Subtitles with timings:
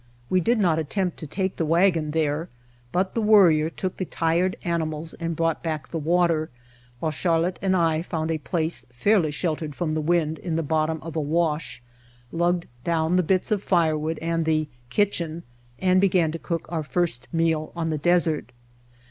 [0.31, 2.49] We did not attempt to take the wagon there,
[2.91, 6.49] but the Worrier took the tired animals and brought back the water
[6.99, 10.87] while Charlotte and I found a place fairly sheltered from the wind in the bot
[10.87, 11.83] tom of a wash,
[12.31, 15.43] lugged down the bits of firewood White Heart of Mojave and the "kitchen,"
[15.77, 18.51] and began to cook our first meal on the desert.